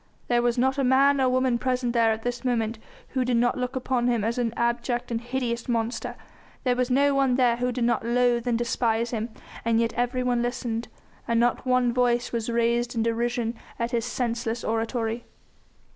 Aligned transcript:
There 0.29 0.41
was 0.41 0.57
not 0.57 0.79
a 0.79 0.83
man 0.83 1.21
or 1.21 1.29
woman 1.29 1.59
present 1.59 1.93
there 1.93 2.11
at 2.11 2.23
this 2.23 2.43
moment 2.43 2.79
who 3.09 3.23
did 3.23 3.37
not 3.37 3.55
look 3.59 3.75
upon 3.75 4.07
him 4.07 4.23
as 4.23 4.39
an 4.39 4.51
abject 4.57 5.11
and 5.11 5.21
hideous 5.21 5.69
monster, 5.69 6.15
there 6.63 6.75
was 6.75 6.89
no 6.89 7.13
one 7.13 7.35
there 7.35 7.57
who 7.57 7.71
did 7.71 7.83
not 7.83 8.03
loathe 8.03 8.47
and 8.47 8.57
despise 8.57 9.11
him! 9.11 9.29
And 9.63 9.79
yet 9.79 9.93
everyone 9.93 10.41
listened, 10.41 10.87
and 11.27 11.39
not 11.39 11.67
one 11.67 11.93
voice 11.93 12.31
was 12.31 12.49
raised 12.49 12.95
in 12.95 13.03
derision 13.03 13.53
at 13.77 13.91
his 13.91 14.03
senseless 14.03 14.63
oratory. 14.63 15.23